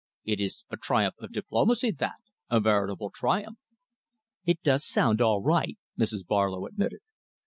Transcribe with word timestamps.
It 0.25 0.39
is 0.39 0.63
a 0.71 0.77
triumph 0.77 1.13
of 1.19 1.31
diplomacy, 1.31 1.91
that 1.91 2.17
a 2.49 2.59
veritable 2.59 3.11
triumph." 3.13 3.59
"It 4.47 4.63
does 4.63 4.83
sound 4.83 5.21
all 5.21 5.43
right," 5.43 5.77
Mrs. 5.95 6.25
Barlow 6.25 6.65
admitted. 6.65 7.01